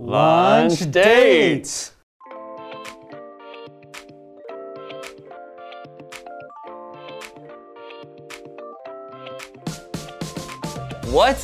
[0.00, 1.92] Lunch date.
[11.10, 11.36] What?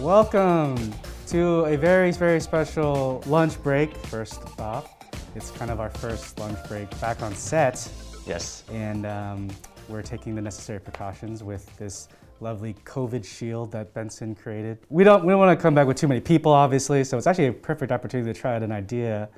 [0.00, 0.92] Welcome
[1.28, 3.94] to a very, very special lunch break.
[3.96, 4.92] First off,
[5.36, 7.88] it's kind of our first lunch break back on set,
[8.26, 8.64] Yes.
[8.72, 9.48] and um,
[9.88, 12.08] we're taking the necessary precautions with this
[12.40, 14.78] lovely COVID shield that Benson created.
[14.88, 17.26] We don't, we don't want to come back with too many people, obviously, so it's
[17.26, 19.28] actually a perfect opportunity to try out an idea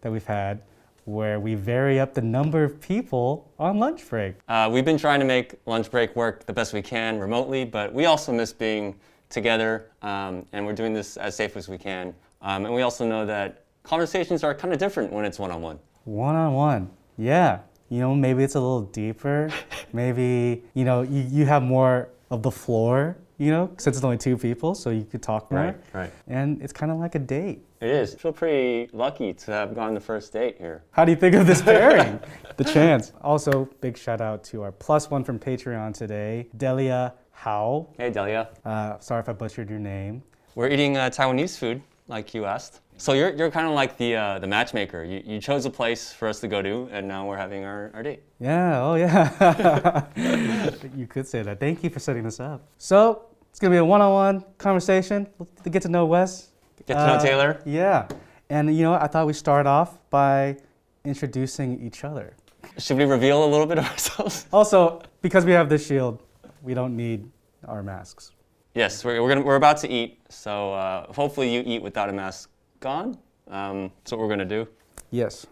[0.00, 0.62] that we've had
[1.04, 4.34] where we vary up the number of people on lunch break.
[4.48, 7.92] Uh, we've been trying to make lunch break work the best we can remotely, but
[7.92, 8.94] we also miss being
[9.28, 12.14] together, um, and we're doing this as safe as we can.
[12.42, 15.78] Um, and we also know that conversations are kind of different when it's one-on-one.
[16.04, 16.90] One on one.
[17.16, 17.60] Yeah.
[17.88, 19.48] You know, maybe it's a little deeper.
[19.92, 24.18] maybe, you know, you, you have more of the floor, you know, since it's only
[24.18, 25.60] two people, so you could talk more.
[25.60, 26.12] Right, right.
[26.26, 27.62] And it's kind of like a date.
[27.80, 28.14] It is.
[28.14, 30.82] I feel pretty lucky to have gone the first date here.
[30.92, 32.18] How do you think of this pairing?
[32.56, 33.12] the chance.
[33.20, 37.88] Also, big shout out to our plus one from Patreon today, Delia Hao.
[37.98, 38.48] Hey, Delia.
[38.64, 40.22] Uh, sorry if I butchered your name.
[40.54, 42.80] We're eating uh, Taiwanese food, like you asked.
[42.98, 45.04] So you're, you're kind of like the, uh, the matchmaker.
[45.04, 47.90] You, you chose a place for us to go to, and now we're having our,
[47.94, 48.22] our date.
[48.40, 50.06] Yeah, oh yeah.
[50.96, 51.60] you could say that.
[51.60, 52.66] Thank you for setting this up.
[52.78, 55.26] So, it's gonna be a one on one conversation
[55.62, 56.50] to get to know Wes.
[56.86, 57.62] Get to know Uh, Taylor.
[57.66, 58.08] Yeah.
[58.48, 59.02] And you know, what?
[59.02, 60.56] I thought we'd start off by
[61.04, 62.34] introducing each other.
[62.78, 64.46] Should we reveal a little bit of ourselves?
[64.52, 66.22] Also, because we have this shield,
[66.62, 67.30] we don't need
[67.66, 68.32] our masks.
[68.74, 72.12] Yes, we're, we're, gonna, we're about to eat, so uh, hopefully you eat without a
[72.12, 72.50] mask
[72.84, 73.18] on.
[73.48, 74.68] Um, that's what we're gonna do.
[75.10, 75.46] Yes.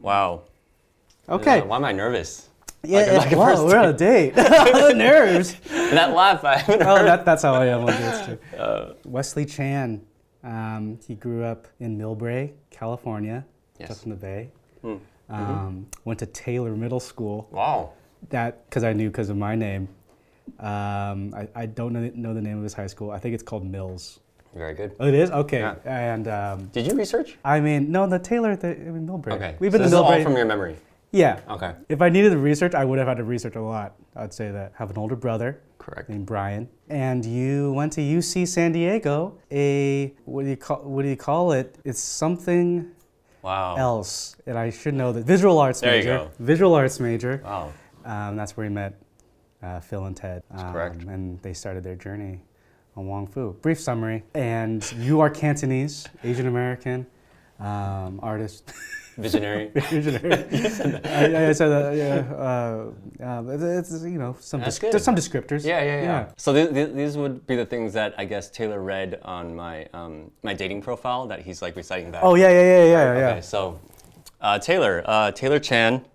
[0.00, 0.42] Wow.
[1.28, 1.60] Okay.
[1.60, 2.48] Uh, why am I nervous?
[2.84, 4.34] yeah, like like wow, we're on a date.
[4.34, 5.54] the nerves.
[5.70, 8.38] And that laugh, I haven't Oh, that, that's how I am on dates too.
[8.58, 10.02] Uh, Wesley Chan.
[10.42, 13.44] Um, he grew up in Millbrae, California,
[13.78, 13.88] Yes.
[13.90, 14.50] just in the Bay.
[14.80, 14.96] Hmm.
[15.28, 17.48] Um, Went to Taylor Middle School.
[17.52, 17.92] wow.
[18.30, 19.88] That because I knew because of my name.
[20.60, 23.10] Um, I, I don't know, know the name of his high school.
[23.10, 24.20] I think it's called Mills.
[24.54, 24.94] Very good.
[25.00, 25.60] Oh, it is okay.
[25.60, 25.74] Yeah.
[25.84, 27.38] And um, Did you research?
[27.44, 29.08] I mean, no, the Taylor, the, I mean.
[29.10, 29.56] Okay.
[29.58, 30.76] We've so been this is all from your memory.
[31.10, 31.40] yeah.
[31.48, 31.74] Okay.
[31.88, 33.94] If I needed to research, I would have had to research a lot.
[34.14, 34.72] I'd say that.
[34.76, 36.08] Have an older brother Correct.
[36.10, 39.38] named Brian, and you went to UC San Diego.
[39.50, 41.78] A what do you call what do you call it?
[41.84, 42.90] It's something
[43.40, 43.74] Wow.
[43.76, 45.24] else, and I should know that.
[45.24, 46.18] Visual arts There you major.
[46.18, 46.30] go.
[46.38, 47.40] Visual arts major.
[47.44, 47.72] Wow.
[48.04, 48.94] Um, that's where we met
[49.62, 50.42] uh, Phil and Ted.
[50.52, 51.02] Um, correct.
[51.04, 52.40] And they started their journey
[52.96, 53.52] on Wong Fu.
[53.62, 54.22] Brief summary.
[54.34, 57.06] And you are Cantonese, Asian American,
[57.58, 58.72] um, artist.
[59.18, 59.68] Visionary.
[59.74, 60.32] Visionary.
[61.04, 61.94] I, I said that.
[61.96, 62.34] Yeah.
[62.34, 62.92] Uh,
[63.22, 64.90] uh, it's, you know some That's good.
[64.92, 65.64] there's some descriptors.
[65.66, 66.28] Yeah, yeah, yeah.
[66.38, 69.86] So th- th- these would be the things that I guess Taylor read on my
[69.92, 72.22] um, my dating profile that he's like reciting back.
[72.24, 73.40] Oh yeah, yeah, yeah, yeah, yeah.
[73.40, 73.78] So
[74.40, 76.06] uh, Taylor, uh, Taylor Chan,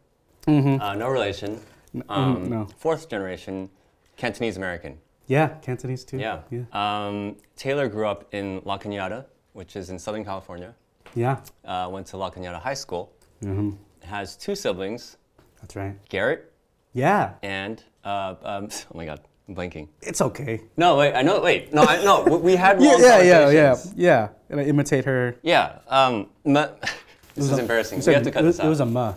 [0.48, 0.52] uh,
[0.96, 1.62] no relation,
[2.10, 2.50] um, Mm-hmm.
[2.52, 2.68] no.
[2.80, 3.70] fourth generation
[4.16, 4.98] Cantonese American.
[5.28, 6.18] Yeah, Cantonese too.
[6.18, 6.40] Yeah.
[6.50, 6.64] Yeah.
[6.72, 10.74] Um, Taylor grew up in La Cañada, which is in Southern California.
[11.16, 11.40] Yeah.
[11.66, 13.12] Uh, went to La Cañada High School.
[13.42, 13.72] hmm
[14.04, 15.18] Has two siblings,
[15.62, 15.96] That's right.
[16.10, 16.52] Garrett
[16.94, 17.34] Yeah.
[17.44, 19.90] and uh, um, oh my God, I'm blanking.
[20.02, 20.62] It's okay.
[20.78, 21.42] No, wait, I know.
[21.42, 22.24] Wait, no, I, no.
[22.24, 24.30] we- had Yeah, yeah, yeah, yeah, yeah.
[24.50, 25.36] And I imitate her.
[25.44, 25.80] Yeah.
[25.90, 26.70] Um, ma-
[27.36, 27.98] this is embarrassing.
[27.98, 29.14] You We said have to cut was, this It was a ma.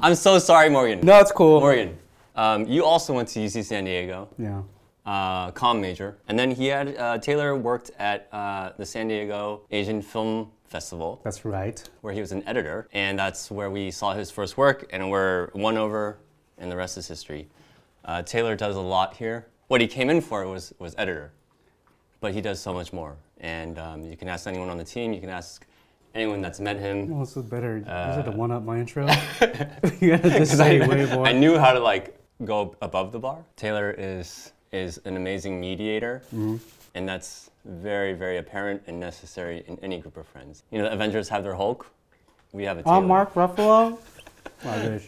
[0.00, 1.00] I'm so sorry, Morgan.
[1.02, 1.60] No, it's cool.
[1.60, 1.98] Morgan,
[2.36, 4.62] um, you also went to UC San Diego, Yeah.
[5.06, 9.62] Uh, comm major, and then he had uh, Taylor worked at uh, the San Diego
[9.70, 11.82] Asian Film Festival, That's right.
[12.02, 15.50] where he was an editor, and that's where we saw his first work, and we're
[15.54, 16.18] won over,
[16.58, 17.48] and the rest is history.
[18.04, 19.46] Uh, Taylor does a lot here.
[19.68, 21.32] What he came in for was was editor,
[22.20, 23.16] but he does so much more.
[23.40, 25.12] And um, you can ask anyone on the team.
[25.12, 25.66] You can ask
[26.14, 27.08] anyone that's met him.
[27.08, 27.78] Well, this is better.
[27.78, 29.06] is Uh, it to one up my intro?
[30.00, 31.26] you gotta just say way more.
[31.26, 33.44] I knew how to like go above the bar.
[33.56, 36.56] Taylor is is an amazing mediator, Mm-hmm.
[36.94, 40.64] and that's very very apparent and necessary in any group of friends.
[40.70, 41.86] You know, the Avengers have their Hulk.
[42.52, 42.96] We have a Taylor.
[42.96, 43.98] Oh, Mark Ruffalo.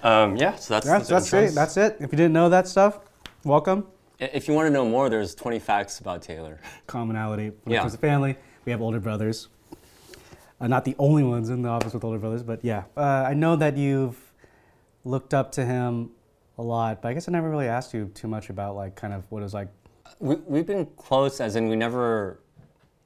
[0.00, 1.54] Um, yeah, so that's That's the that's it.
[1.56, 1.96] That's it.
[1.98, 3.00] If you didn't know that stuff,
[3.42, 3.84] welcome.
[4.20, 6.60] If you want to know more, there's 20 facts about Taylor.
[6.86, 7.78] Commonality when Yeah.
[7.78, 8.36] it comes to family.
[8.64, 9.48] We have older brothers.
[10.60, 12.84] Uh, not the only ones in the office with older brothers, but yeah.
[12.96, 14.16] Uh, I know that you've
[15.04, 16.10] looked up to him
[16.58, 19.14] a lot, but I guess I never really asked you too much about like kind
[19.14, 19.68] of what it was like.
[20.18, 22.40] We, we've been close, as in we never,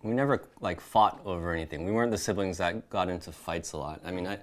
[0.02, 1.84] we never like fought over anything.
[1.84, 4.00] We weren't the siblings that got into fights a lot.
[4.04, 4.38] I mean, I,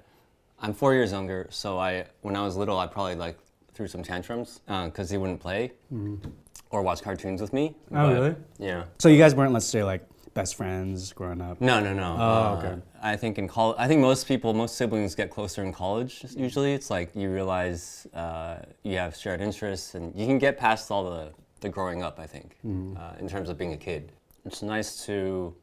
[0.59, 3.37] I'm four years younger, so I, when I was little, I probably like
[3.73, 6.29] threw some tantrums uh, because he wouldn't play mm-hmm.
[6.69, 7.75] or watch cartoons with me.
[7.93, 8.35] Oh, really?
[8.57, 8.83] Yeah.
[8.99, 11.59] So you guys weren't, let's say, like best friends growing up?
[11.61, 12.15] No, no, no.
[12.19, 12.81] Oh, okay.
[13.01, 16.25] I think in college, I think most people, most siblings get closer in college.
[16.35, 20.91] Usually, it's like you realize uh, you have shared interests, and you can get past
[20.91, 21.31] all the
[21.61, 22.19] the growing up.
[22.19, 22.97] I think Mm-hmm.
[22.97, 24.11] uh, in terms of being a kid,
[24.45, 25.53] it's nice to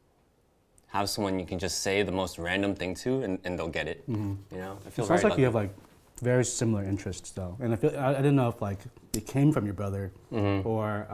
[0.88, 3.88] have someone you can just say the most random thing to, and, and they'll get
[3.88, 4.04] it.
[4.08, 5.40] You know, I feel It sounds like lucky.
[5.42, 5.74] you have like
[6.22, 8.78] very similar interests though, and I feel I, I didn't know if like
[9.14, 10.66] it came from your brother Mm-hmm.
[10.68, 11.06] or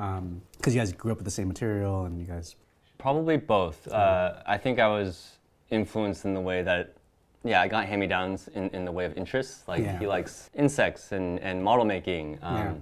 [0.56, 2.56] because you guys grew up with the same material and you guys.
[3.02, 3.88] Probably both.
[3.88, 5.38] Uh, I think I was
[5.70, 6.94] influenced in the way that,
[7.44, 9.66] yeah, I got hand-me-downs in, in the way of interests.
[9.66, 9.98] Like Yeah.
[9.98, 12.38] he likes insects and, and model making.
[12.42, 12.72] Um, Yeah.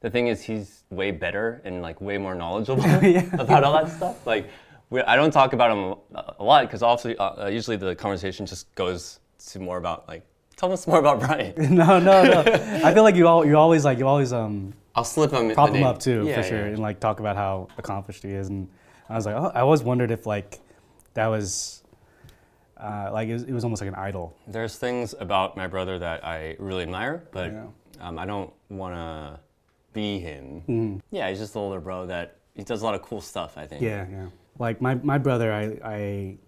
[0.00, 3.24] The thing is, he's way better and like way more knowledgeable Yeah.
[3.38, 4.26] about all that stuff.
[4.26, 4.44] Like,
[4.90, 5.94] we, I don't talk about him
[6.38, 9.20] a, lot because obviously, uh, uh, usually the conversation just goes
[9.52, 10.22] to more about like,
[10.56, 11.54] tell us more about Brian.
[11.74, 12.40] no, no, no.
[12.84, 15.50] I feel like you all you always like you always um I'll slip him.
[15.54, 15.86] prop the him name.
[15.88, 16.66] up too Yeah, for sure yeah.
[16.74, 18.68] and like talk about how accomplished he is and
[19.12, 20.60] I was like oh, I always wondered if like
[21.14, 21.82] that was
[22.78, 24.36] uh, like it was, it was almost like an idol.
[24.46, 27.66] There's things about my brother that I really admire, but Yeah.
[28.00, 29.40] um, I don't want to
[29.92, 31.00] be him.
[31.10, 33.56] Yeah, he's just the older bro that he does a lot of cool stuff.
[33.56, 33.82] I think.
[33.82, 34.26] Yeah, yeah.
[34.58, 36.38] Like my, my brother, I, I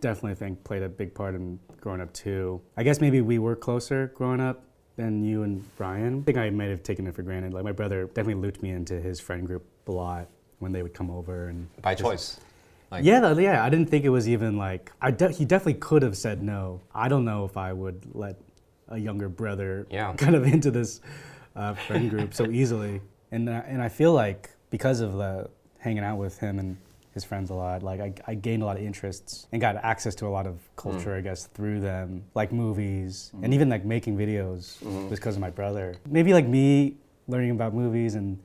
[0.00, 2.60] definitely think played a big part in growing up too.
[2.76, 4.64] I guess maybe we were closer growing up
[4.96, 6.20] than you and Brian.
[6.20, 7.52] I think I might have taken it for granted.
[7.54, 10.28] Like my brother definitely looped me into his friend group a lot
[10.62, 12.40] when they would come over and By just- choice.
[12.90, 13.64] Like, Yeah, yeah.
[13.64, 15.10] I didn't think it was even like I.
[15.10, 16.80] De- he definitely could have said no.
[16.94, 18.36] I don't know if I would let
[18.88, 20.12] a younger brother Yeah.
[20.24, 21.00] kind of into this
[21.56, 23.00] uh, friend group so easily.
[23.30, 25.48] And uh, and I feel like because of the
[25.78, 26.76] hanging out with him and
[27.14, 30.14] his friends a lot, like I, I gained a lot of interests and got access
[30.16, 34.16] to a lot of culture, I guess, through them, like movies and even like making
[34.18, 35.94] videos just because of my brother.
[36.06, 38.38] Maybe like me learning about movies and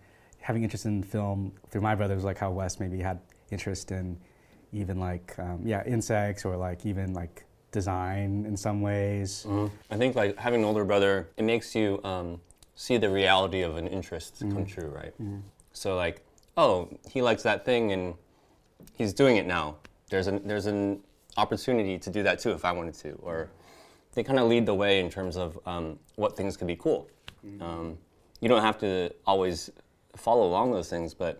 [0.48, 3.20] having interest in film through my brother was like how Wes maybe had
[3.52, 4.18] interest in
[4.72, 9.46] even like um, yeah insects or like even like design in some ways.
[9.46, 9.70] Mhm.
[9.92, 12.40] I think like having an older brother, it makes you um,
[12.76, 15.14] see the reality of an interest come true, right?
[15.74, 16.22] So like,
[16.56, 18.16] oh, he likes that thing and
[18.94, 19.76] he's doing it now.
[20.10, 21.02] There's an there's an
[21.36, 23.50] opportunity to do that too if I wanted to, or
[24.14, 27.10] they kind of lead the way in terms of um, what things could be cool.
[27.62, 27.98] Um,
[28.42, 29.70] you don't have to always
[30.18, 31.40] follow along those things, but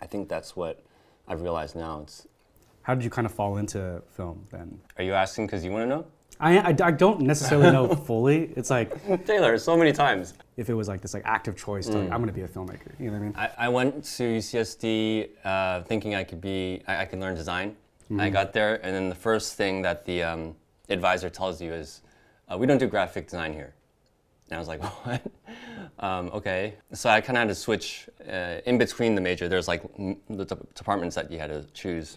[0.00, 0.82] I think that's what
[1.26, 2.00] I've realized now.
[2.02, 2.26] It's
[2.82, 4.80] How did you kind of fall into film then?
[4.96, 6.06] are you asking because you want to know?
[6.40, 8.52] I, I, I don't necessarily know fully.
[8.54, 8.90] It's like
[9.26, 10.34] Taylor, so many times.
[10.56, 12.92] if it was like this like active choice to like I'm gonna be a filmmaker.
[13.00, 13.34] You know what I mean?
[13.36, 17.76] I, I went to UCSD uh, thinking I could be, I, I could learn design.
[18.18, 20.56] I got there, and then the first thing that the um,
[20.88, 22.00] advisor tells you is,
[22.50, 23.74] uh, "We don't do graphic design here."
[24.48, 25.20] And I was like, "What?"
[26.00, 29.48] Um, okay, so I kind of had to switch uh, in between the major.
[29.48, 32.16] There's like m- the de- departments that you had to choose,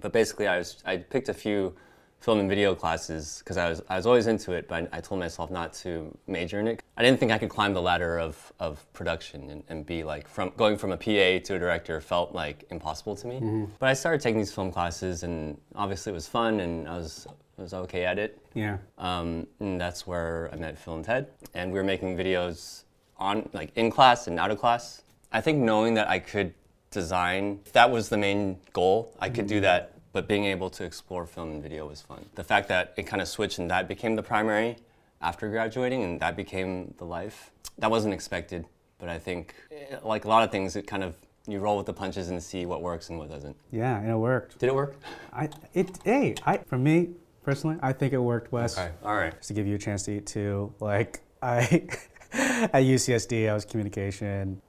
[0.00, 1.74] but basically, I was I picked a few
[2.22, 5.00] film and video classes because I was I was always into it, but I, I
[5.00, 6.82] told myself not to major in it.
[6.96, 10.28] I didn't think I could climb the ladder of, of production and, and be like
[10.28, 13.66] from going from a PA to a director felt like impossible to me.
[13.80, 17.26] But I started taking these film classes, and obviously it was fun, and I was
[17.58, 18.38] I was okay at it.
[18.54, 18.78] Yeah.
[18.98, 22.84] Um, and that's where I met Phil and Ted, and we were making videos
[23.18, 25.02] on like in class and out of class.
[25.32, 26.54] I think knowing that I could
[26.92, 29.14] design, that was the main goal.
[29.18, 32.26] I could do that, but being able to explore film and video was fun.
[32.34, 34.76] The fact that it kind of switched and that became the primary
[35.20, 37.50] after graduating, and that became the life.
[37.78, 38.66] That wasn't expected,
[38.98, 41.14] but I think, eh, like a lot of things, it kind of
[41.46, 43.56] you roll with the punches and see what works and what doesn't.
[43.70, 44.58] Yeah, and it worked.
[44.58, 44.96] Did it work?
[45.32, 47.10] I it hey I for me
[47.42, 48.78] personally I think it worked, Wes.
[48.78, 48.90] Okay.
[49.04, 49.34] All right.
[49.36, 50.72] just to give you a chance to eat too.
[50.78, 51.60] Like I
[52.32, 54.60] at UCSD, I was communication,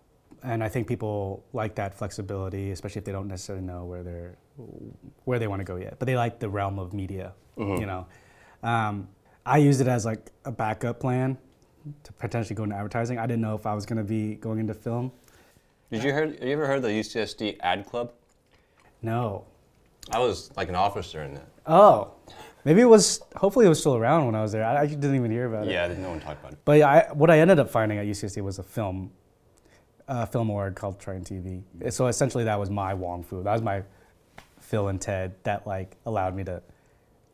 [0.43, 4.37] and I think people like that flexibility, especially if they don't necessarily know where they're
[5.25, 7.33] where they want to go yet, but they like the realm of media.
[7.57, 8.07] You know,
[8.63, 9.07] um,
[9.45, 11.37] I used it as like a backup plan
[12.03, 13.19] to potentially go into advertising.
[13.19, 15.11] I didn't know if I was going to be going into film.
[15.91, 16.39] Did you heard?
[16.39, 18.13] Have you ever heard the UCSD ad club?
[19.03, 19.45] No.
[20.11, 21.47] I was like an officer in that.
[21.67, 22.13] Oh,
[22.65, 23.21] maybe it was.
[23.35, 24.65] Hopefully, it was still around when I was there.
[24.65, 25.71] I actually didn't even hear about it.
[25.71, 26.59] Yeah, no one talked about it.
[26.65, 29.11] But I, what I ended up finding at UCSD was a film,
[30.07, 31.93] a film award called Triton TV.
[31.93, 33.43] So essentially, that was my Wong Fu.
[33.43, 33.83] That was my
[34.73, 36.59] Phil and Ted that like allowed me to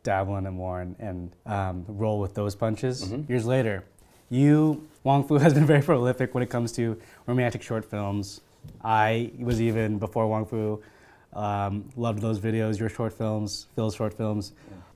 [0.04, 3.10] dabble in it more and, and um, roll with those punches.
[3.30, 3.86] Years later,
[4.30, 8.42] you Wong Fu has been very prolific when it comes to romantic short films.
[8.84, 10.84] I was even before Wong Fu.
[11.32, 14.52] Um, loved those videos, your short films, Phil's short films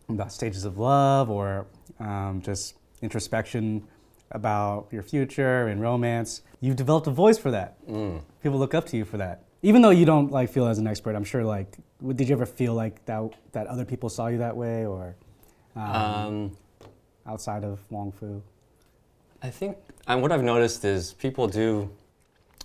[0.09, 1.65] about stages of love or
[2.01, 3.87] um, just introspection
[4.31, 6.41] about your future and romance.
[6.59, 7.77] You've developed a voice for that.
[8.41, 9.43] People look up to you for that.
[9.63, 11.77] Even though you don't like feel as an expert, I'm sure like
[12.15, 15.15] did you ever feel like that that other people saw you that way or
[15.75, 16.57] um, Um,
[17.25, 18.43] outside of Wong Fu?
[19.41, 19.77] I think
[20.07, 21.89] and what I've noticed is people do,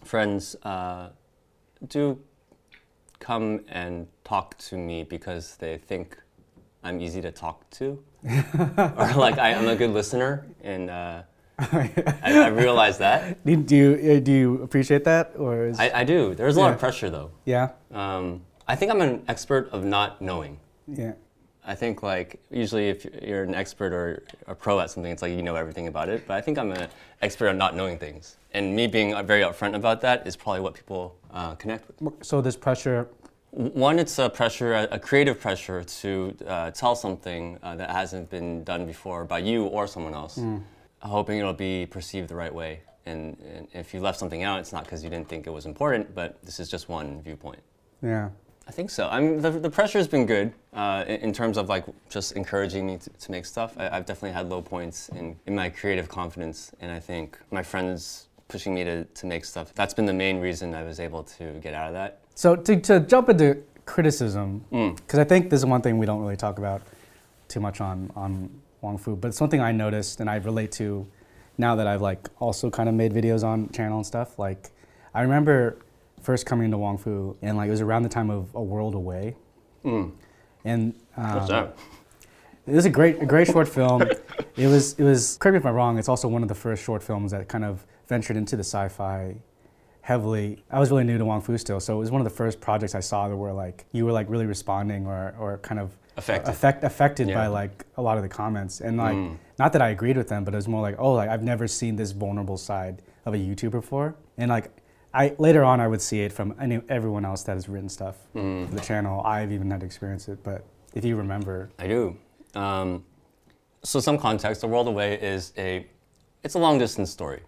[0.05, 1.11] friends uh,
[1.87, 2.19] do
[3.21, 6.19] come and talk to me because they think
[6.83, 11.23] I'm easy to talk to, or like I, I'm a good listener, and uh,
[11.59, 11.91] I,
[12.23, 13.45] I realize that.
[13.45, 16.35] Do, you uh, do you appreciate that or is, I, I do.
[16.35, 17.31] There's a lot of pressure though.
[17.45, 20.59] yeah Um, I think I'm an expert of not knowing.
[20.87, 21.12] yeah
[21.67, 25.33] I think like usually if you're an expert or a pro at something, it's like
[25.33, 26.27] you know everything about it.
[26.27, 26.88] But I think I'm an
[27.21, 30.61] expert on not knowing things, and me being uh, very upfront about that is probably
[30.62, 32.25] what people uh, connect with.
[32.25, 33.09] so this pressure
[33.50, 36.11] One, it's a pressure, a creative pressure to
[36.47, 40.38] uh, tell something uh, that hasn't been done before by you or someone else,
[41.00, 42.81] hoping it'll be perceived the right way.
[43.07, 45.64] And, and if you left something out, it's not because you didn't think it was
[45.67, 47.61] important, but this is just one viewpoint.
[48.02, 48.31] yeah
[48.67, 49.09] I think so.
[49.09, 52.33] I mean, the, the pressure has been good uh, in, in terms of like just
[52.33, 53.75] encouraging me to, to make stuff.
[53.78, 57.62] I, I've definitely had low points in, in my creative confidence, and I think my
[57.62, 59.73] friends pushing me to, to make stuff.
[59.75, 62.21] That's been the main reason I was able to get out of that.
[62.35, 64.97] So to, to jump into criticism, Mm.
[64.97, 66.83] because I think this is one thing we don't really talk about
[67.49, 68.50] too much on on
[68.81, 71.07] Wong Fu, but it's something I noticed and I relate to
[71.57, 74.39] now that I've like also kind of made videos on channel and stuff.
[74.39, 74.71] Like
[75.15, 75.79] I remember
[76.23, 78.95] first coming into Wong Fu and like it was around the time of A World
[78.95, 79.37] Away,
[79.85, 80.13] Mm.
[80.65, 81.77] and um, What's that?
[82.67, 84.03] it was a great, a great short film.
[84.03, 85.37] it was, it was.
[85.39, 85.99] Correct me if I'm wrong.
[85.99, 89.37] It's also one of the first short films that kind of ventured into the sci-fi
[90.12, 90.65] heavily.
[90.71, 92.62] I was really new to Wong Fu still, so it was one of the first
[92.62, 95.97] projects I saw that were like you were like really responding or, or kind of
[96.17, 96.50] Affected.
[96.50, 98.81] affect, affected by like a lot of the comments.
[98.81, 99.37] And like, Mm.
[99.59, 101.69] not that I agreed with them, but it was more like, oh, like I've never
[101.69, 104.15] seen this vulnerable side of a YouTuber before.
[104.38, 104.67] And like,
[105.12, 108.17] I later on I would see it from any, everyone else that has written stuff
[108.35, 108.67] Mm.
[108.69, 109.21] for the channel.
[109.27, 112.17] I've even had to experience it, but if you remember, I do.
[112.55, 113.05] Um,
[113.85, 115.87] so some context, The World Away is a,
[116.43, 117.43] it's a long distance story.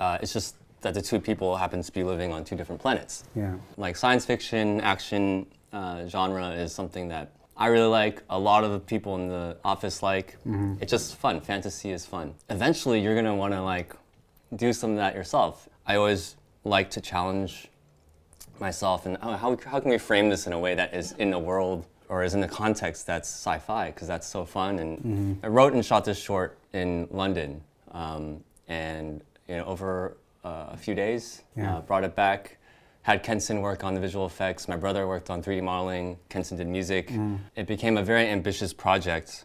[0.00, 3.24] Uh, it's just that the two people happen to be living on two different planets.
[3.34, 3.56] yeah.
[3.76, 8.22] like science fiction action uh, genre is something that I really like.
[8.30, 10.36] A lot of the people in the office like.
[10.80, 11.40] It's just fun.
[11.40, 12.34] Fantasy is fun.
[12.50, 13.94] Eventually, you're gonna want to like
[14.56, 15.68] do some of that yourself.
[15.86, 17.68] I always like to challenge
[18.60, 21.30] myself and oh, how, how can we frame this in a way that is in
[21.30, 25.48] the world or is in the context that's sci-fi because that's so fun and I
[25.48, 27.60] wrote and shot this short in London
[27.90, 31.76] um, and you know over a few days Yeah.
[31.76, 32.58] uh, brought it back
[33.02, 34.66] had Kenson work on the visual effects.
[34.66, 36.16] My brother worked on 3D modeling.
[36.30, 37.12] Kenson did music.
[37.54, 39.44] It became a very ambitious project.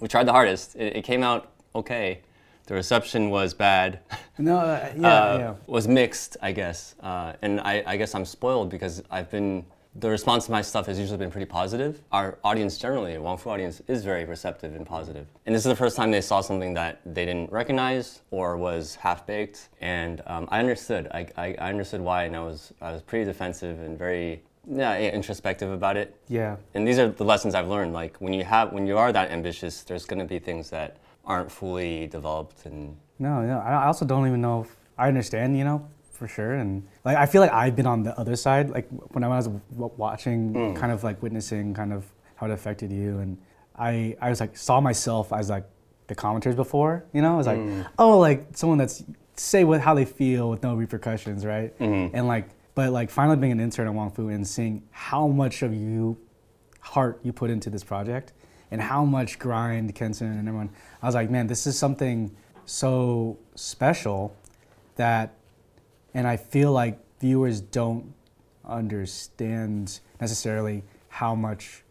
[0.00, 0.76] We tried the hardest.
[0.76, 2.20] It, it came out okay.
[2.66, 4.00] The reception was bad.
[4.38, 5.54] No, uh, yeah, uh, yeah.
[5.66, 6.94] was mixed, I guess.
[7.00, 9.64] Uh, and I, I guess I'm spoiled because I've been,
[9.96, 12.00] the response to my stuff has usually been pretty positive.
[12.12, 15.26] Our audience generally, Wong Fu audience, is very receptive and positive.
[15.46, 18.94] And this is the first time they saw something that they didn't recognize or was
[18.94, 19.68] half baked.
[19.80, 21.08] And um, I understood.
[21.12, 24.96] I, I, I understood why, and I was, I was pretty defensive and very yeah,
[24.96, 26.14] introspective about it.
[26.28, 26.56] Yeah.
[26.74, 27.92] And these are the lessons I've learned.
[27.92, 30.98] Like when you have, when you are that ambitious, there's going to be things that
[31.24, 33.58] aren't fully developed and No, no.
[33.58, 35.88] I I also don't even know if I understand, you know,
[36.20, 36.52] for sure.
[36.52, 39.48] And like, I feel like I've been on the other side, like when I was
[39.48, 40.76] w- watching, mm.
[40.76, 42.04] kind of like witnessing kind of
[42.36, 43.18] how it affected you.
[43.20, 43.38] And
[43.74, 45.64] I, I was like, saw myself as like
[46.08, 47.32] the commenters before, you know?
[47.32, 47.86] I was like, mm.
[47.98, 49.02] oh, like someone that's
[49.34, 51.76] say what how they feel with no repercussions, right?
[51.78, 52.14] Mm-hmm.
[52.14, 55.62] And like, but like finally being an intern at Wong Fu and seeing how much
[55.62, 56.18] of you
[56.80, 58.34] heart you put into this project
[58.70, 60.68] and how much grind Kenson and everyone.
[61.02, 62.36] I was like, man, this is something
[62.66, 64.36] so special
[64.96, 65.34] that,
[66.14, 68.14] and I feel like viewers don't
[68.64, 71.82] understand necessarily how much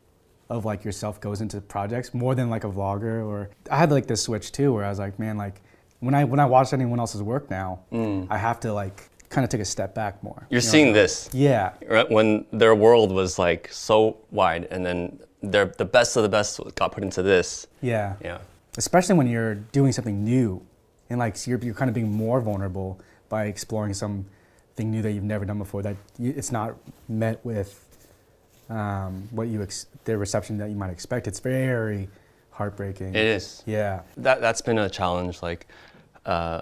[0.49, 4.07] of like yourself goes into projects more than like a vlogger or I had like
[4.07, 5.61] this switch too where I was like, man, like
[5.99, 8.25] when I when I watch anyone else's work now, mm.
[8.29, 10.47] I have to like kind of take a step back more.
[10.49, 10.71] you're you know?
[10.71, 11.29] seeing this.
[11.33, 11.73] Yeah.
[11.87, 16.29] right, when their world was like so wide and then their the best of the
[16.29, 18.15] best got put into this Yeah.
[18.21, 18.39] yeah
[18.77, 20.65] especially when you're doing something new
[21.09, 22.99] and like so you're, you're kind of being more vulnerable
[23.29, 24.25] by exploring something
[24.91, 26.75] new that you've never done before that you, it's not
[27.07, 27.85] met with
[28.69, 31.27] um, what you ex- the reception that you might expect.
[31.27, 32.07] It's very
[32.51, 33.09] heartbreaking.
[33.09, 33.63] It is.
[33.65, 34.01] Yeah.
[34.17, 35.67] That that's been a challenge like
[36.25, 36.61] uh,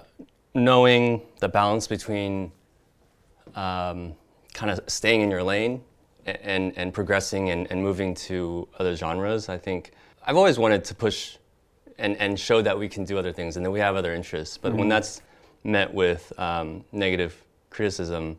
[0.54, 2.52] knowing the balance between
[3.54, 4.14] um,
[4.54, 5.82] kind of staying in your lane
[6.26, 9.92] a- and and progressing and, and moving to other genres i think
[10.26, 11.38] i've always wanted to push
[11.98, 14.56] and, and show that we can do other things and that we have other interests.
[14.56, 15.20] But when that's
[15.64, 18.38] met with um, negative criticism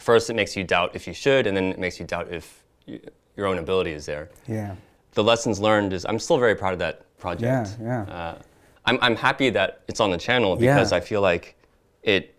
[0.00, 2.62] first it makes you doubt if you should, and then it makes you doubt if
[2.86, 3.00] you,
[3.36, 4.30] your own ability is there.
[4.46, 4.74] Yeah.
[5.12, 7.76] The lessons learned is I'm still very proud of that project.
[7.80, 8.12] Yeah, yeah.
[8.14, 8.38] Uh,
[8.84, 10.74] I'm, I'm happy that it's on the channel Yeah.
[10.74, 11.56] because I feel like
[12.02, 12.34] it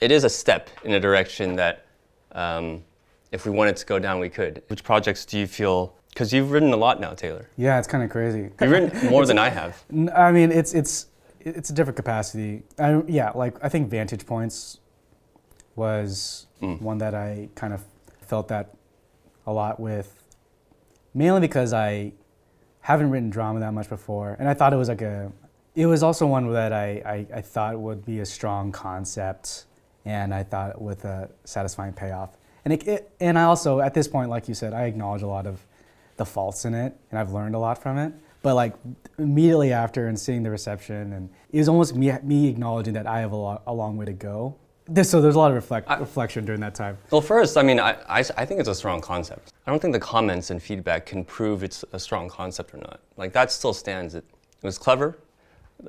[0.00, 1.86] it is a step in a direction that
[2.32, 2.84] um,
[3.32, 4.62] if we wanted to go down, we could.
[4.68, 5.94] Which projects do you feel?
[6.10, 7.48] Because you've written a lot now, Taylor.
[7.56, 8.50] Yeah, it's kind of crazy.
[8.60, 9.82] You've written more than I have.
[10.14, 11.06] I mean, it's it's
[11.40, 12.62] it's a different capacity.
[12.78, 14.78] I, yeah, like I think Vantage Points
[15.76, 16.80] was Mm.
[16.82, 17.84] one that I kind of
[18.20, 18.74] felt that
[19.46, 20.24] a lot with,
[21.14, 22.12] mainly because I
[22.80, 25.30] haven't written drama that much before, and I thought it was like a.
[25.76, 29.66] It was also one that I, I, I thought would be a strong concept,
[30.04, 32.36] and I thought with a satisfying payoff.
[32.64, 35.28] And it, it and I also at this point, like you said, I acknowledge a
[35.28, 35.64] lot of
[36.16, 38.12] the faults in it, and I've learned a lot from it.
[38.42, 38.74] But like
[39.18, 43.20] immediately after and seeing the reception, and it was almost me, me acknowledging that I
[43.20, 44.56] have a, lot, a long way to go.
[44.86, 46.96] This, so there's a lot of reflect, reflection during that time.
[47.10, 49.52] Well, first, I mean, I, I, I think it's a strong concept.
[49.66, 53.00] I don't think the comments and feedback can prove it's a strong concept or not.
[53.18, 54.14] Like, that still stands.
[54.14, 54.24] It,
[54.62, 55.18] it was clever.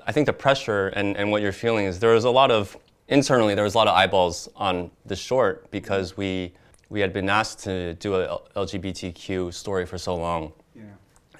[0.05, 2.75] I think the pressure and, and what you're feeling is there was a lot of,
[3.07, 6.51] internally, there was a lot of eyeballs on the short because we,
[6.89, 10.51] we had been asked to do a LGBTQ story for so long.
[10.75, 10.83] Yeah.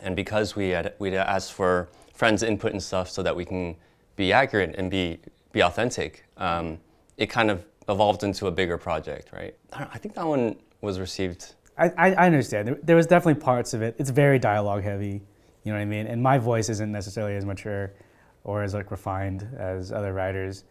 [0.01, 3.75] And because we had we'd asked for friends' input and stuff so that we can
[4.15, 5.20] be accurate and be
[5.51, 6.79] be authentic, um,
[7.18, 9.56] it kind of evolved into a bigger project, right?
[9.74, 11.56] I, I think that one was received.
[11.77, 12.68] I, I understand.
[12.68, 13.96] There, there was definitely parts of it.
[13.98, 15.22] It's very dialogue heavy.
[15.63, 16.08] You know what I mean?
[16.08, 17.94] And my voice isn't necessarily as mature
[18.44, 20.65] or as like refined as other writers.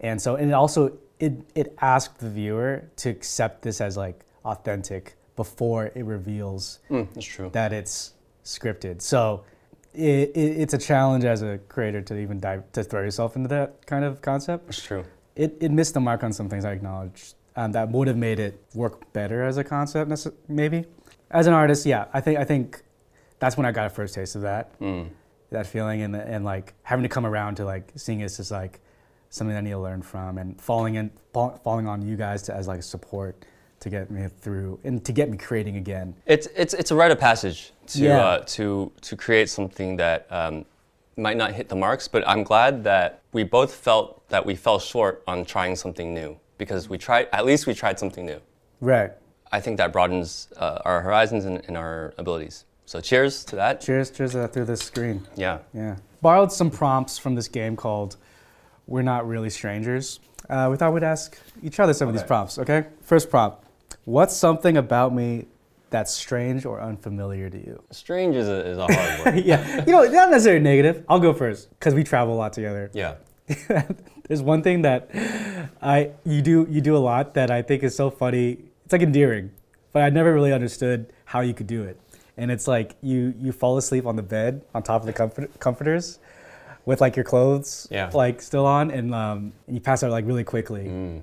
[0.00, 4.24] And so, and it also it it asked the viewer to accept this as like
[4.44, 7.50] authentic before it reveals Mm, that's true.
[7.52, 8.12] that it's
[8.44, 9.02] scripted.
[9.02, 9.44] So
[9.92, 13.48] it, it, it's a challenge as a creator to even dive to throw yourself into
[13.48, 14.68] that kind of concept.
[14.68, 15.04] It's true.
[15.36, 18.38] It, it missed the mark on some things I acknowledge um, that would have made
[18.38, 20.12] it work better as a concept,
[20.48, 20.84] maybe.
[21.30, 22.82] As an artist, yeah, I think I think
[23.40, 25.08] that's when I got a first taste of that Mm.
[25.50, 28.50] that feeling and and like having to come around to like seeing it as just
[28.50, 28.80] like
[29.30, 32.54] something I need to learn from and falling in fall, falling on you guys to,
[32.54, 33.44] as like support
[33.84, 36.14] to get me through and to get me creating again.
[36.24, 38.18] It's it's it's a rite of passage to Yeah.
[38.18, 40.64] uh, to to create something that um,
[41.18, 44.78] might not hit the marks, but I'm glad that we both felt that we fell
[44.78, 48.40] short on trying something new because we tried at least we tried something new.
[48.80, 49.12] Right.
[49.52, 52.64] I think that broadens uh, our horizons and, and our abilities.
[52.86, 53.82] So cheers to that.
[53.82, 55.26] Cheers, cheers to that through this screen.
[55.36, 55.58] Yeah.
[55.74, 55.96] Yeah.
[56.22, 58.16] Borrowed some prompts from this game called
[58.86, 60.20] We're Not Really Strangers.
[60.50, 62.86] Uh, we thought we'd ask each other some of these prompts, okay?
[63.00, 63.63] First prompt
[64.04, 65.46] What's something about me
[65.90, 67.82] that's strange or unfamiliar to you?
[67.90, 69.44] Strange is a, is a hard word.
[69.44, 69.84] yeah.
[69.86, 71.04] You know, not necessarily negative.
[71.08, 72.90] I'll go first because we travel a lot together.
[72.92, 73.16] Yeah.
[74.28, 75.10] There's one thing that
[75.82, 78.58] I you do you do a lot that I think is so funny.
[78.84, 79.50] It's like endearing,
[79.92, 81.98] but I never really understood how you could do it.
[82.36, 85.60] And it's like you you fall asleep on the bed on top of the comfort,
[85.60, 86.18] comforters
[86.86, 88.10] with like your clothes Yeah.
[88.12, 90.84] like still on, and um, you pass out like really quickly.
[90.86, 91.22] Mm.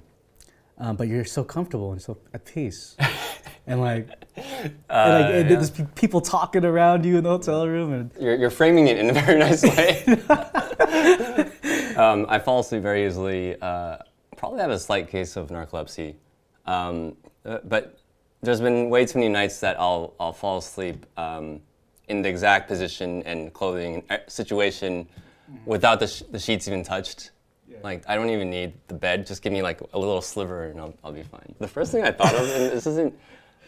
[0.82, 2.98] Um, but you're so comfortable and so at peace.
[3.68, 5.56] and like, Uh, and, like and yeah.
[5.56, 9.08] there's people talking around you in the hotel room, and You're, you're framing it in
[9.12, 10.04] a very nice way.
[11.96, 13.62] um, I fall asleep very easily.
[13.62, 13.98] Uh,
[14.38, 16.16] probably have a slight case of narcolepsy.
[16.66, 17.16] Um,
[17.46, 18.00] uh, but
[18.42, 21.62] there's been way too many nights that I'll, I'll fall asleep um,
[22.08, 25.08] in the exact position and clothing uh, situation
[25.66, 27.30] without the, sh- the sheets even touched.
[27.84, 29.26] Like, I don't even need the bed.
[29.26, 31.56] Just give me like a little sliver and I'll, I'll be fine.
[31.60, 33.14] The first thing I thought of, and this isn't,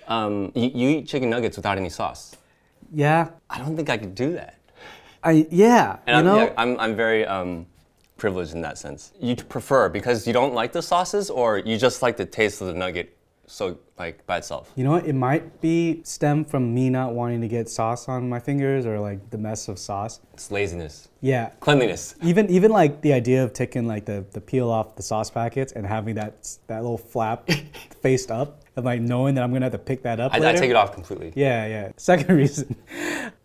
[0.08, 2.36] um, you, you eat chicken nuggets without any sauce.
[2.94, 4.60] yeah, I don't think I could do that.
[5.24, 7.66] I yeah, And you I'm, know, yeah, I'm, I'm very um,
[8.18, 9.13] privileged in that sense.
[9.22, 12.68] You prefer because you don't like the sauces, or you just like the taste of
[12.68, 14.71] the nugget, so like by itself.
[14.75, 15.06] You know what?
[15.06, 18.99] It might be stem from me not wanting to get sauce on my fingers or
[18.99, 20.21] like the mess of sauce.
[20.34, 21.49] It's laziness, Yeah.
[21.60, 22.15] cleanliness.
[22.21, 25.73] Even even like the idea of taking like the, the peel off the sauce packets
[25.73, 27.49] and having that that little flap
[28.01, 30.34] faced up and like knowing that I'm gonna have to pick that up.
[30.34, 31.34] I, I take it off completely.
[31.36, 31.91] Yeah, yeah.
[31.97, 32.75] Second reason,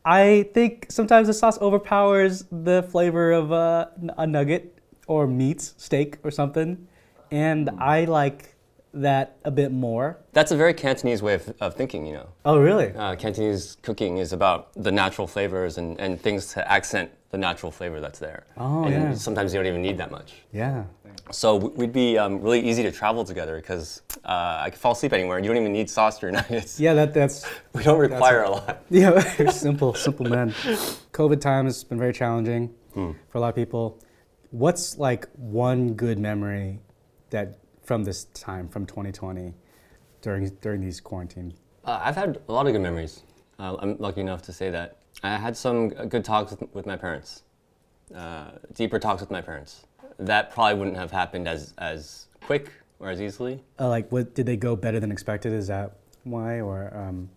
[0.05, 6.19] I think sometimes the sauce overpowers the flavor of uh, a nugget or meat, steak
[6.23, 6.87] or something,
[7.31, 8.55] and I like
[8.95, 10.19] that a bit more.
[10.33, 12.29] That's a very Cantonese way of, of thinking, you know.
[12.45, 12.93] Oh, really?
[12.95, 17.71] Uh, Cantonese cooking is about the natural flavors and, and things to accent the natural
[17.71, 18.47] flavor that's there.
[18.57, 19.15] Oh, and yeah.
[19.15, 20.35] sometimes you don't even need that much.
[20.53, 20.85] Yeah.
[21.31, 25.13] So we'd be um, really easy to travel together because uh, I could fall asleep
[25.13, 26.81] anywhere and you don't even need sauce your nuggets.
[26.81, 28.83] Yeah, that that's We don't require a lot.
[28.91, 29.21] Yeah,
[29.51, 30.53] simple, simple men.
[31.13, 34.01] COVID time has been very challenging for a lot of people.
[34.51, 36.81] What's like one good memory
[37.31, 39.55] that from this time, from 2020,
[40.21, 41.55] during during these quarantine?
[41.87, 43.23] Uh, I've had a lot of good memories.
[43.59, 44.99] Uh, I'm lucky enough to say that.
[45.23, 47.45] I had some good talks with, with my parents,
[48.15, 49.87] uh, deeper talks with my parents.
[50.19, 52.71] That probably wouldn't have happened as, as quick
[53.01, 53.65] or as easily.
[53.81, 55.55] Uh, like, what did they go better than expected?
[55.55, 57.31] Is that why, or um,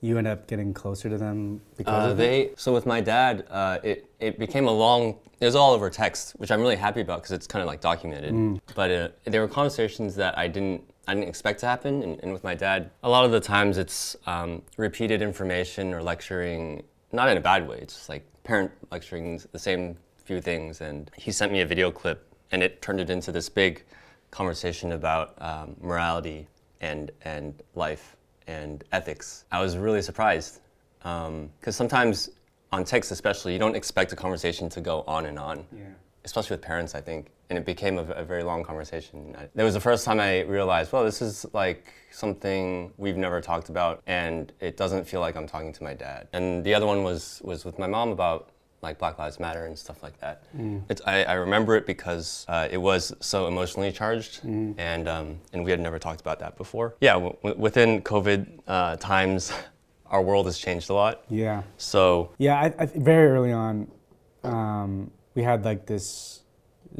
[0.00, 2.22] you end up getting closer to them because Uh, of it?
[2.22, 5.16] they so with my dad, uh, it it became a long.
[5.40, 7.80] It was all over text, which I'm really happy about because it's kind of like
[7.80, 8.60] documented.
[8.74, 12.32] But uh, there were conversations that I didn't I didn't expect to happen, and, and
[12.32, 16.82] with my dad, a lot of the times it's um, repeated information or lecturing,
[17.12, 17.78] not in a bad way.
[17.80, 21.90] It's just like parent lecturing the same few things, and he sent me a video
[21.90, 23.84] clip, and it turned it into this big
[24.30, 26.46] conversation about um, morality
[26.82, 28.16] and and life
[28.48, 29.44] and ethics.
[29.52, 30.60] I was really surprised
[31.02, 32.30] um, because sometimes
[32.72, 35.64] on text, especially, you don't expect a conversation to go on and on.
[35.72, 35.84] Yeah.
[36.24, 39.34] Especially with parents, I think, and it became a, a very long conversation.
[39.38, 43.40] I, that was the first time I realized, well, this is like something we've never
[43.40, 46.28] talked about, and it doesn't feel like I'm talking to my dad.
[46.34, 49.78] And the other one was was with my mom about like Black Lives Matter and
[49.78, 50.44] stuff like that.
[50.88, 54.44] It's, I, I remember it because uh, it was so emotionally charged,
[54.78, 56.94] and um, and we had never talked about that before.
[57.00, 59.52] Yeah, within COVID uh, times,
[60.06, 61.22] our world has changed a lot.
[61.28, 61.62] Yeah.
[61.76, 63.90] So Yeah, I, I, very early on,
[64.44, 66.42] um, we had like this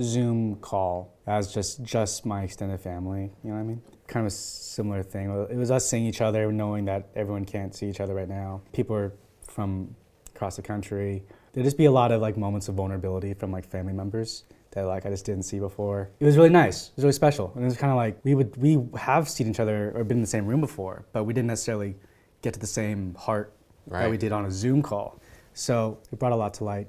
[0.00, 3.30] Zoom call as just just my extended family.
[3.44, 3.82] You know what I mean?
[4.08, 5.30] Kind of a similar thing.
[5.50, 8.62] It was us seeing each other, knowing that everyone can't see each other right now.
[8.72, 9.12] People are
[9.46, 9.94] from
[10.34, 11.24] across the country.
[11.58, 14.82] There'd just be a lot of like moments of vulnerability from like family members that
[14.82, 16.08] like I just didn't see before.
[16.20, 16.90] It was really nice.
[16.90, 19.50] It was really special, and it was kind of like we would we have seen
[19.50, 21.96] each other or been in the same room before, but we didn't necessarily
[22.42, 23.52] get to the same heart
[23.88, 25.20] that we did on a Zoom call.
[25.52, 26.86] So it brought a lot to light.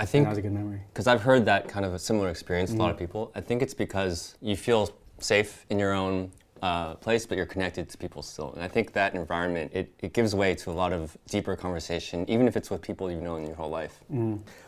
[0.00, 0.80] I think that was a good memory.
[0.92, 3.04] because I've heard that kind of a similar experience with a lot of mm-hmm.
[3.04, 3.30] people.
[3.36, 7.88] I think it's because you feel safe in your own uh, place, but you're connected
[7.90, 8.52] to people still.
[8.54, 12.28] And I think that environment it, it gives way to a lot of deeper conversation,
[12.28, 14.00] even if it's with people you've known your whole life.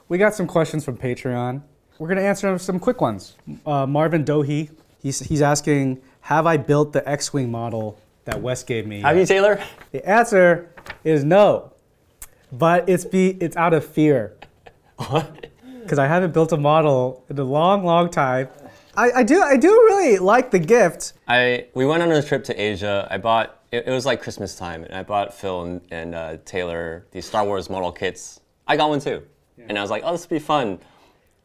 [0.09, 1.62] We got some questions from Patreon.
[1.98, 3.37] We're gonna answer some quick ones.
[3.66, 4.70] Uh, Marvin Dohi,
[5.03, 9.01] he's, he's asking, have I built the X-wing model that Wes gave me?
[9.01, 9.61] Have you, Taylor?
[9.92, 10.70] The answer
[11.03, 11.72] is no,
[12.53, 14.35] but it's be it's out of fear
[14.96, 15.46] What?
[15.83, 18.48] because I haven't built a model in a long, long time.
[18.99, 21.13] I, I do I do really like the gift.
[21.29, 23.07] I we went on a trip to Asia.
[23.09, 26.39] I bought it, it was like Christmas time, and I bought Phil and, and uh,
[26.45, 28.41] Taylor these Star Wars model kits.
[28.67, 29.23] I got one too,
[29.69, 30.81] and I was like, oh, this will be fun.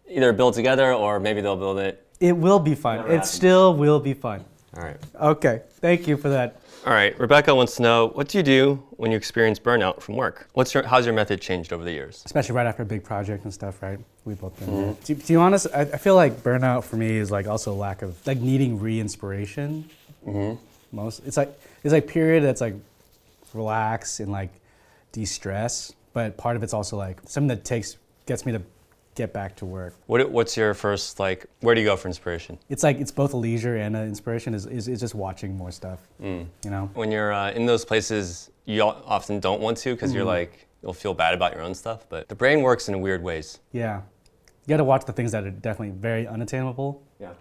[0.10, 2.08] Either build together or maybe they'll build it.
[2.20, 3.10] It will be fun.
[3.12, 4.44] It still will be fun.
[4.76, 4.98] All right.
[5.22, 6.60] Okay, thank you for that.
[6.86, 7.18] All right.
[7.18, 10.50] Rebecca wants to know what do you do when you experience burnout from work?
[10.52, 12.22] What's your how's your method changed over the years?
[12.26, 13.98] especially right after a big project and stuff, right?
[14.26, 14.94] We both been there.
[15.06, 17.76] To, to be honest, I, I feel like burnout for me is like also a
[17.76, 19.90] lack of like needing re-inspiration.
[20.28, 20.62] Mm-hmm.
[20.92, 22.76] Most it's like it's like period that's like
[23.54, 24.52] relax and like
[25.14, 28.62] de-stress, but part of it's also like something that takes gets me to
[29.16, 29.94] get back to work.
[30.08, 31.46] What what's your first like?
[31.62, 32.58] Where do you go for inspiration?
[32.70, 34.54] It's like it's both a leisure and an inspiration.
[34.54, 36.00] Is, is, is just watching more stuff.
[36.22, 36.48] Mm.
[36.64, 36.90] You know.
[36.94, 40.30] When you're uh, in those places, you often don't want to because you're mm-hmm.
[40.30, 42.08] like you'll feel bad about your own stuff.
[42.10, 43.60] But the brain works in weird ways.
[43.72, 44.02] Yeah.
[44.66, 47.04] You got to watch the things that are definitely very unattainable.
[47.20, 47.34] Yeah.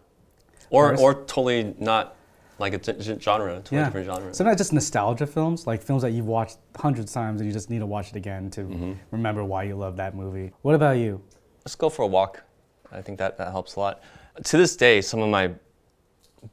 [0.70, 2.16] Or First- or totally not
[2.58, 3.85] like a t- genre, totally Yeah.
[3.87, 4.35] different genre.
[4.35, 7.70] Sometimes just nostalgia films, like films that you've watched hundreds of times and you just
[7.70, 8.92] need to watch it again to mm-hmm.
[9.11, 10.52] remember why you love that movie.
[10.62, 11.20] What about you?
[11.64, 12.42] Let's go for a walk.
[12.90, 14.03] I think that, that helps a lot.
[14.44, 15.51] To this day, some of my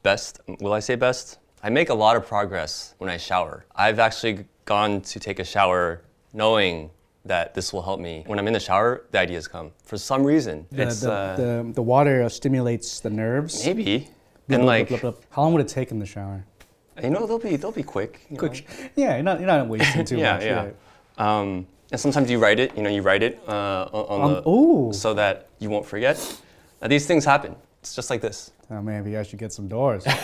[0.04, 1.40] best, will I say best?
[1.64, 3.66] I make a lot of progress when I shower.
[3.76, 6.02] I've actually gone to take a shower
[6.34, 6.90] knowing
[7.26, 8.24] that this will help me.
[8.28, 9.72] When I'm in the shower, the ideas come.
[9.84, 13.66] For some reason, The, it's the, uh, the, the water stimulates the nerves.
[13.66, 14.08] maybe.
[14.48, 15.18] And blub, like, blub.
[15.32, 16.46] how long would it take in the shower?
[17.04, 18.20] you know, they'll be they'll be quick.
[18.30, 18.40] you know.
[18.40, 18.56] Quick.
[18.56, 18.64] sh-
[18.96, 20.44] Yeah, you're not, you're not wasting too yeah, much.
[20.44, 20.70] yeah.
[21.18, 22.76] Um, and sometimes you write it.
[22.76, 24.94] You know, you write it uh, on Um, the ooh.
[24.94, 26.18] so that you won't forget.
[26.82, 27.56] Now, these things happen.
[27.82, 28.52] It's just like this.
[28.72, 30.06] Oh, maybe I should get some doors.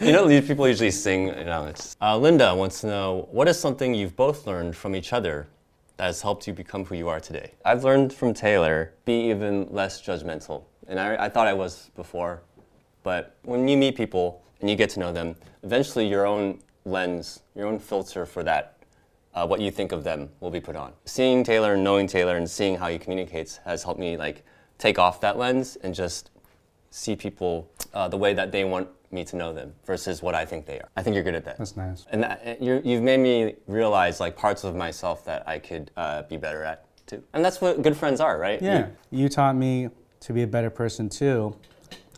[0.00, 1.28] You know, these people usually sing.
[1.28, 1.96] You know, it's.
[2.00, 5.48] Uh, Linda wants to know what is something you've both learned from each other
[5.96, 7.52] that has helped you become who you are today.
[7.64, 12.42] I've learned from Taylor be even less judgmental, and I, I thought I was before,
[13.02, 17.40] but when you meet people and you get to know them, eventually your own lens,
[17.54, 18.75] your own filter for that,
[19.36, 20.92] uh, what you think of them, will be put on.
[21.04, 24.44] Seeing Taylor and knowing Taylor and seeing how he communicates has helped me like
[24.78, 26.30] take off that lens and just
[26.90, 30.44] see people uh, the way that they want me to know them versus what I
[30.44, 30.88] think they are.
[30.96, 31.58] I think you're good at that.
[31.58, 32.06] That's nice.
[32.10, 36.22] And that, you're, you've made me realize like parts of myself that I could uh,
[36.22, 37.22] be better at too.
[37.34, 38.60] And that's what good friends are, right?
[38.60, 41.54] Yeah, you taught me to be a better person too.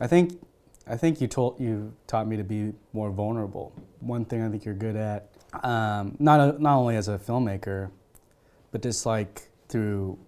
[0.00, 0.40] I think
[0.87, 3.72] I think you told you taught me to be more vulnerable.
[4.00, 5.31] One thing I think you're good at,
[5.63, 7.91] um, not a, not only as a filmmaker,
[8.73, 10.19] but just like through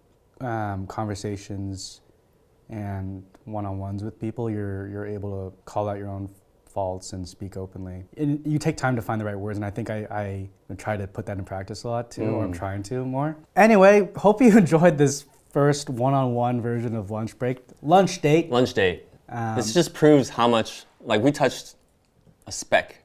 [0.40, 2.00] um, conversations
[2.68, 6.28] and one-on-ones with people, you're you're able to call out your own
[6.66, 8.04] faults and speak openly.
[8.16, 10.06] And you take time to find the right words, and I think I,
[10.68, 12.56] I try to put that in practice a lot too, or I'm Mm.
[12.56, 13.36] trying to more.
[13.56, 18.50] Anyway, hope you enjoyed this first one-on-one version of lunch break, lunch date.
[18.50, 19.04] Lunch date.
[19.28, 21.74] Um, this just proves how much, like, we touched
[22.46, 22.99] a speck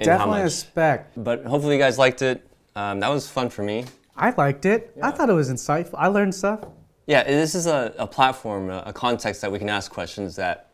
[0.00, 1.12] definitely a spec.
[1.16, 2.46] But hopefully, you guys liked it.
[2.76, 3.84] Um, that was fun for me.
[4.16, 4.96] I liked it.
[5.02, 5.94] I thought it was insightful.
[5.94, 6.64] I learned stuff.
[7.06, 10.70] Yeah, this is a, a platform, a, a context that we can ask questions that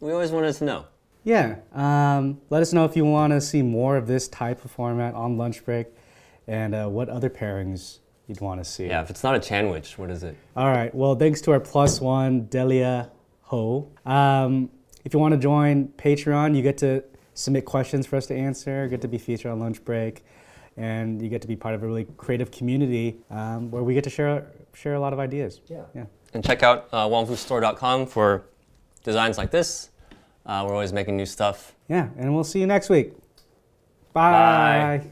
[0.00, 0.84] we always wanted to know.
[1.24, 1.56] Yeah.
[1.72, 5.14] Um, let us know if you want to see more of this type of format
[5.14, 5.86] on lunch break,
[6.46, 8.86] and uh, what other pairings you'd want to see.
[8.86, 10.36] Yeah, if it's not a sandwich, what is it?
[10.56, 10.94] All right.
[10.94, 13.10] Well, thanks to our plus one, Delia
[13.42, 13.88] Ho.
[14.04, 14.70] Um,
[15.04, 18.86] if you want to join Patreon, you get to submit questions for us to answer,
[18.88, 20.24] get to be featured on lunch break,
[20.76, 24.04] and you get to be part of a really creative community um, where we get
[24.04, 25.60] to share share a lot of ideas.
[25.66, 25.82] Yeah.
[25.94, 26.04] Yeah.
[26.34, 28.46] And check out uh, wongfustore.com for
[29.04, 29.90] designs like this.
[30.46, 31.74] Uh, we're always making new stuff.
[31.88, 32.08] Yeah.
[32.16, 33.12] And we'll see you next week.
[34.12, 35.00] Bye.
[35.02, 35.10] Bye.